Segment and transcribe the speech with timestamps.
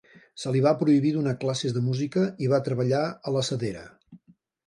[0.43, 3.87] Se li va prohibir donar classes de música i va treballar a la sedera.